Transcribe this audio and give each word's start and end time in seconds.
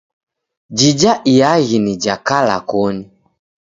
Jija 0.77 1.11
iaghi 1.33 1.77
ni 1.83 1.93
na 2.03 2.15
kala 2.27 2.57
koni. 2.69 3.03